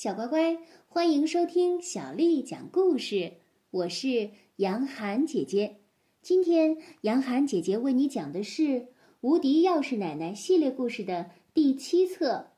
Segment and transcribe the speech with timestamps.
[0.00, 0.56] 小乖乖，
[0.88, 3.34] 欢迎收听小丽讲故事。
[3.70, 5.80] 我是杨涵姐姐。
[6.22, 8.62] 今天，杨涵姐姐为你讲的是
[9.20, 12.52] 《无敌钥匙奶奶》系列故事的第七册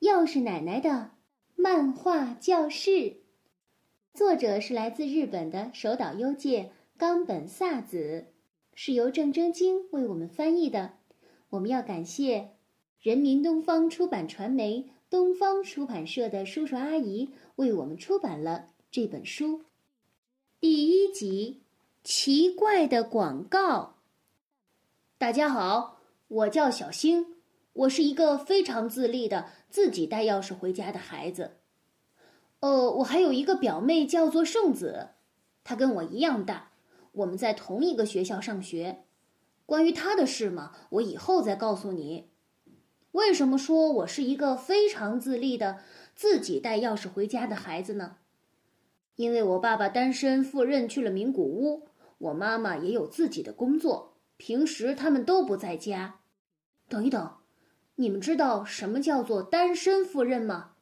[0.08, 1.10] 《钥匙奶奶的
[1.54, 2.90] 漫画教室》。
[4.14, 8.28] 作者是来自日本的手岛优介、冈本萨子，
[8.72, 10.94] 是由郑征京为我们翻译的。
[11.50, 12.52] 我们要感谢
[13.02, 14.86] 人民东方出版传媒。
[15.08, 19.62] 东方出版社的叔叔阿姨为我们出版了这本书。
[20.58, 21.62] 第一集：
[22.02, 23.94] 奇怪的广告。
[25.16, 27.36] 大家好，我叫小星，
[27.72, 31.58] 我是一个非常自立的自己带钥匙回家的孩子。
[32.58, 35.10] 呃，我还有一个表妹叫做圣子，
[35.62, 36.72] 她跟我一样大，
[37.12, 39.04] 我们在同一个学校上学。
[39.66, 42.28] 关于她的事嘛，我以后再告诉你。
[43.16, 45.78] 为什么说我是一个非常自立的、
[46.14, 48.18] 自己带钥匙回家的孩子呢？
[49.14, 56.20] 因为我爸爸单身赴任去了名古屋，我妈妈也有自己的工作，平时他们都不在家。
[56.90, 57.36] 等一等，
[57.94, 60.72] 你们知道什么叫做单身赴任吗？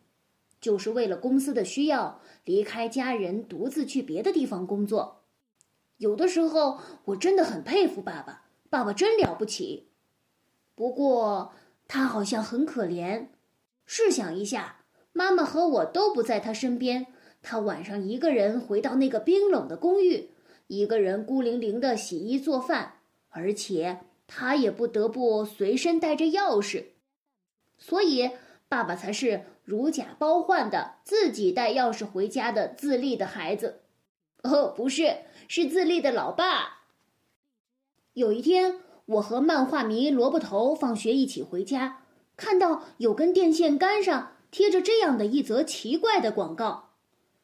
[0.61, 5.23] 就是为了公司的需要，离开家人，独自去别的地方工作。
[5.99, 9.87] 有的时候，我真的很佩服爸爸，爸爸真了不起。
[10.75, 11.53] 不过，
[11.87, 13.27] 他好像很可怜，
[13.87, 17.07] 试想一下，妈妈和我都不在他身边，
[17.43, 20.31] 他晚上一个人回到那个冰冷的公寓，
[20.67, 26.87] 一个人孤零零的洗衣做饭，而且他也不得不随身带着钥匙，
[27.79, 28.31] 所以
[28.69, 33.83] 爸爸才是如假包换的自己带钥匙回家的自立的孩子。
[34.43, 35.19] 哦，不是，
[35.49, 36.85] 是自立的老爸。
[38.15, 38.84] 有一天。
[39.07, 42.03] 我和漫画迷萝卜头放学一起回家，
[42.37, 46.91] 看到有根电线杆上贴着这样的一则奇怪的广告，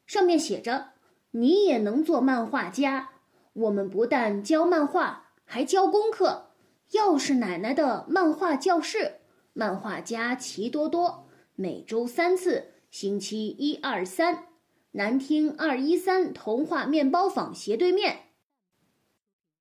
[0.07, 0.93] 上面写着
[1.31, 3.09] ：“你也能做漫画家，
[3.53, 6.47] 我们不但教漫画，还教功课。
[6.91, 9.19] 钥匙奶奶的漫画教室，
[9.53, 14.47] 漫画家齐多多，每周三次，星期一、二、三，
[14.91, 18.23] 南厅二一三童话面包坊斜对面。”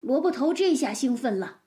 [0.00, 1.58] 萝卜头这下兴奋了。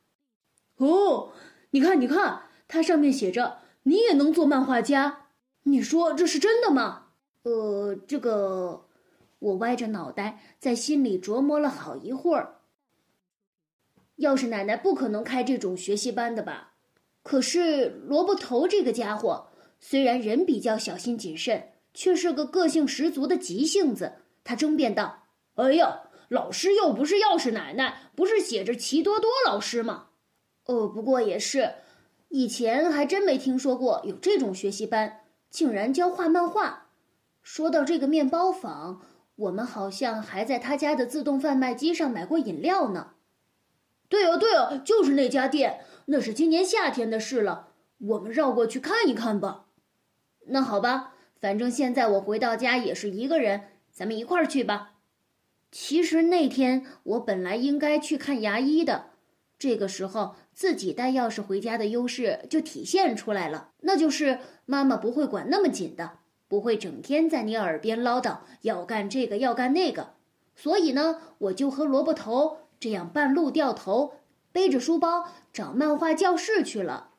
[0.78, 1.32] 哦，
[1.72, 5.28] 你看，你看，它上面写着“你也能做漫画家”，
[5.64, 7.08] 你说这是真的吗？
[7.44, 8.86] 呃，这个，
[9.40, 12.56] 我歪着脑袋在心里琢磨了好一会儿。
[14.18, 16.74] 钥匙奶奶不可能开这种学习班的吧？
[17.24, 19.48] 可是萝卜头这个家伙，
[19.80, 24.14] 虽然人比较小心谨慎，却是个个性十足的急性子。
[24.44, 25.24] 他争辩道
[25.56, 30.08] ：“哎呀，老师又不是钥匙奶奶，不是写着齐多多老师吗？”
[30.66, 31.74] 哦，不过也是，
[32.30, 36.88] 以前还真没听说过有这种学习班，竟然教画漫画。
[37.42, 39.02] 说到这个面包坊，
[39.36, 43.12] 我们好像还在他家的自动贩卖机上买过饮料呢。
[44.08, 45.82] 对哦，对哦，就是那家店。
[46.06, 49.66] 那是今年夏天的事了，我们绕过去看一看吧。
[50.48, 54.94] 那好吧，反正现在我回到家也是一个人，咱们一块儿去吧。
[55.72, 59.12] 其实那天我本来应该去看牙医的。
[59.58, 70.14] 这个时候，自己带钥匙回家的优势就体现出来了，那就是妈妈不会管那么紧的，不会整天在你耳边唠叨要干这个要干那个。
[70.56, 74.14] 所以呢，我就和萝卜头这样半路掉头，
[74.52, 77.10] 背着书包找漫画教室去了。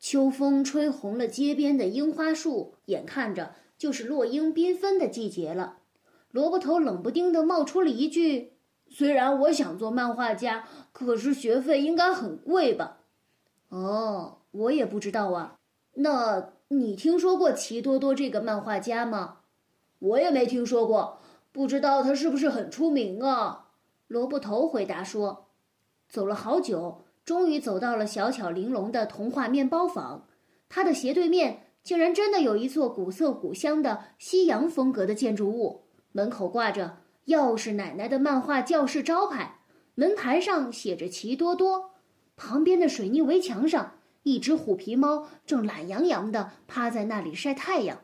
[0.00, 5.76] 秋风吹红了街边的樱花树，眼看着就是落英缤纷的季节了。
[6.30, 8.54] 萝卜头冷不丁地冒出了一句。
[8.90, 12.98] 虽然我想做漫画家，可是学费应该很贵吧？
[13.68, 15.56] 哦，我也不知道啊。
[15.94, 19.38] 那你听说过齐多多这个漫画家吗？
[20.00, 21.18] 我也没听说过，
[21.52, 23.68] 不知道他是不是很出名啊？
[24.08, 25.46] 萝卜头回答说
[26.10, 30.26] ：“走了好久，终于走到了小巧玲珑的童话面包坊。
[30.68, 36.96] 它的斜对面竟然真的有一座古色古香的西洋风格的建筑物，门口挂着。”
[37.30, 39.60] 钥匙奶奶的漫画教室招牌，
[39.94, 41.92] 门牌上写着“齐多多”。
[42.34, 43.92] 旁边的水泥围墙上，
[44.24, 48.00] 一只虎皮猫正懒洋洋地趴在那里晒太阳。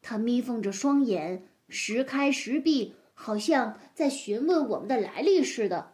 [0.00, 5.92] 它眯缝着双眼，时开时闭，好像在询问我们的来历似的。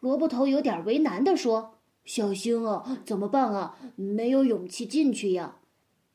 [0.00, 1.74] 萝卜头有点为难地说
[2.06, 3.76] ：“小星啊，怎么办啊？
[3.96, 5.56] 没有勇气进去呀。”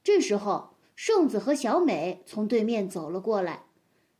[0.03, 3.65] 这时候，圣子和小美从对面走了过来。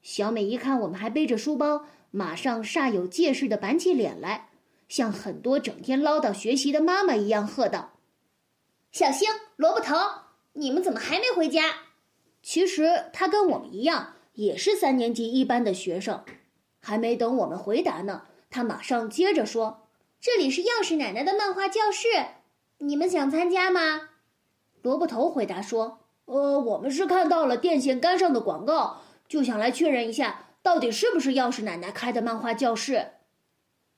[0.02, 4.50] 小美一看我们还背着书包，马上煞有介事的板起脸来，
[4.88, 7.94] 像很多整天唠叨学习的妈妈一样喝道
[8.92, 9.96] ：“小星、萝卜头，
[10.54, 11.64] 你们怎么还没回家？”
[12.42, 16.24] 其实他跟我们一样，也是三年级一班的学生。
[16.80, 19.82] 还没等我们回答呢，他马上接着说
[20.22, 22.08] ：“这里是钥匙奶奶的漫画教室，
[22.78, 24.10] 你们想参加吗？”
[24.82, 33.12] 萝卜头回答说：“呃，我们是看到了电线杆上的广告，就想来确认一下，到底是不是钥匙奶奶开的漫画教室。”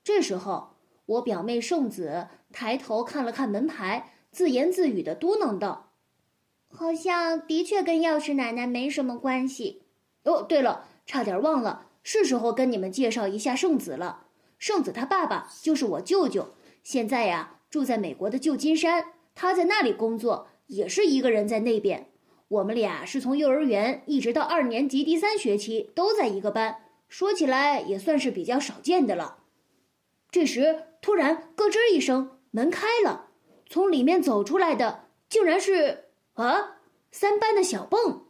[0.03, 0.75] 这时候，
[1.05, 5.93] 我表妹圣子抬头看了看门牌，自言自语的嘟囔道
[6.69, 9.83] ：“好像的确跟钥匙奶奶没什么关系。”
[10.25, 11.87] 哦，对了，差点忘了。
[12.03, 14.25] 是时候跟你们介绍一下圣子了。
[14.59, 22.10] 圣子他爸爸就是我舅舅，现在呀住在美国的旧金山，他在那里工作，也是一个人在那边。
[22.51, 29.37] 我们俩是从幼儿园一直到二年级第三学期都在一个班，说起来也算是比较少见的了。
[30.29, 33.29] 这时突然咯吱一声，门开了，
[33.69, 38.25] 从里面走出来的竟然是啊三班的小蹦。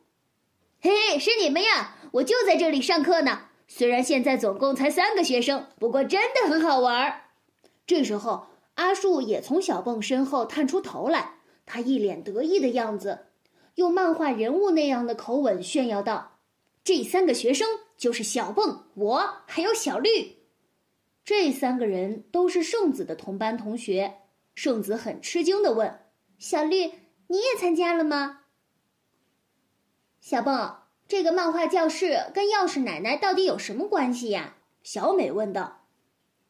[0.79, 1.95] 嘿嘿，是你们呀！
[2.11, 3.47] 我就在这里上课呢。
[3.67, 7.21] 虽然现在总共才三个学生，不过真的很好玩儿。
[7.87, 13.25] 这时候，阿树也从小蹦身后探出头来，他一脸得意的样子，
[13.75, 16.39] 用漫画人物那样的口吻炫耀道
[16.83, 20.37] ：“这三个学生就是小蹦、我还有小绿。
[21.23, 24.15] 这三个人都是圣子的同班同学。”
[24.53, 25.99] 圣子很吃惊的问
[26.37, 26.91] ：“小绿，
[27.27, 28.41] 你也参加了吗？”
[30.19, 30.77] 小蹦。
[31.07, 34.55] 这个漫画教室跟钥匙奶奶到底有什么关系呀？
[34.81, 35.85] 小美问道。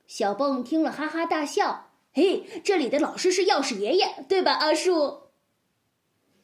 [0.05, 5.20] 小蹦听了哈哈大笑：“嘿，这里的老师是钥匙爷爷，对吧，阿树？”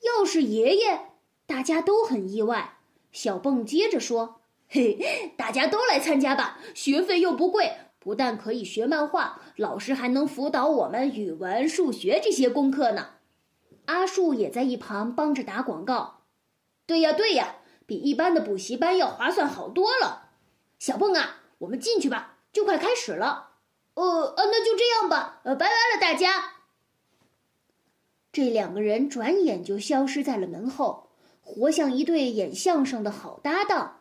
[0.01, 1.11] 要是爷爷，
[1.45, 2.79] 大家都很意外。
[3.11, 13.11] 小蹦接着说：“嘿，大家都来参加吧，学费又不贵，不但可以学漫画，老师还能辅导我们语文、数学这些功课呢。”
[13.85, 16.21] 阿树也在一旁帮着打广告
[16.85, 17.55] ：“对呀，对呀。”
[17.87, 20.31] 比一般的补习班要划算好多了，
[20.77, 23.51] 小蹦啊，我们进去吧，就快开始了。
[23.93, 26.56] 呃呃，那就这样吧，呃，拜拜了大家。
[28.37, 31.07] 这两个人转眼就消失在了门后，
[31.41, 33.97] 活像一对演相声的好搭档。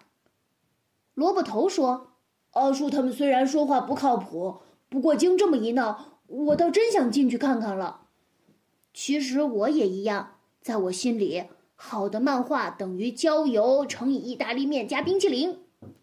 [1.14, 2.08] 萝卜头说
[2.52, 4.58] ：“阿叔他们虽然说话不靠谱，
[4.90, 8.08] 不过经这么一闹，我倒真想进去看看了。
[8.92, 11.44] 其实我也一样，在我心里。”
[11.74, 15.60] 好的漫画等于郊游乘以意大利面加冰淇淋。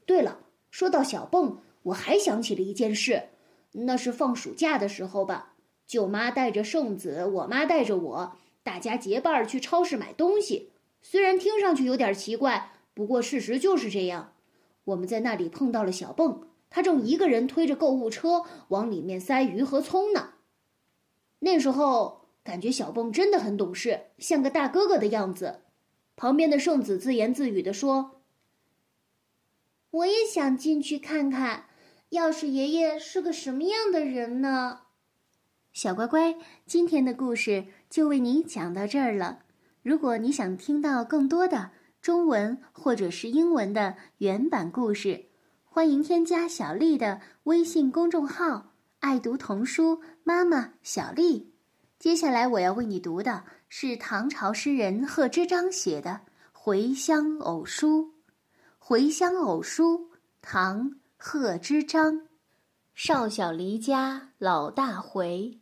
[0.07, 0.39] 对了，
[0.71, 3.25] 说到小蹦，我还想起了一件事，
[3.73, 5.52] 那是放暑假的时候吧。
[5.93, 10.71] 舅妈带着圣子，我妈带着我，大家结伴去超市买东西。
[11.03, 14.33] 虽然听上去有点奇怪，不过事实就是这样。
[14.85, 20.31] 我们在那里碰到了小蹦，他正一个人推着购物车往里面塞鱼和葱呢。
[21.39, 22.21] 那时候。
[22.43, 25.61] 感觉小蹦真的很懂事，像个大哥哥的样子。
[26.17, 28.19] 旁边的圣子自言自语地说
[29.91, 31.67] ：“我也想进去看看，
[32.09, 34.81] 要是爷爷是个什么样的人呢？”
[35.73, 36.35] 小乖乖，
[36.67, 39.39] 今天的故事就为你讲到这儿了。
[39.81, 45.25] 如果你想听到更多的中文或者是英文的原版故事，
[45.63, 51.55] 欢迎添加小丽的微信公众号“爱读童书妈妈小丽”。
[51.97, 56.11] 接下来我要为你读的是唐朝诗人贺知章写的
[56.51, 58.01] 《回乡偶书》。
[58.77, 59.97] 《回乡偶书》，
[60.39, 62.27] 唐·贺知章。
[62.93, 65.59] 少小离家老大回，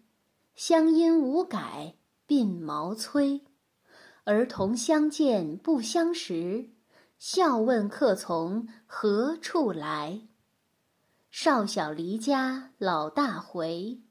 [0.56, 1.96] 乡音无改
[2.28, 3.42] 鬓毛衰。
[4.24, 6.70] 儿童相见不相识，
[7.18, 10.22] 笑问客从何处来。
[11.32, 14.02] 少小离家老大回，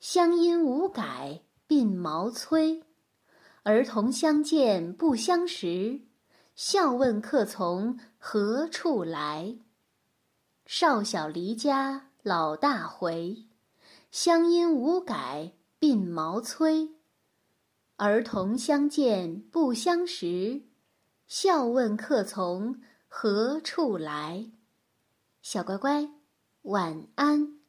[0.00, 1.42] 乡音无改。
[1.68, 2.82] 鬓毛衰，
[3.62, 6.02] 儿童相见不相识，
[6.54, 9.56] 笑问客从何处来。
[10.66, 13.46] 少小离家老大回，
[14.10, 16.90] 乡音无改鬓毛衰。
[17.96, 20.62] 儿童相见不相识，
[21.26, 24.52] 笑问客从何处来。
[25.40, 26.08] 小乖乖，
[26.62, 27.61] 晚安。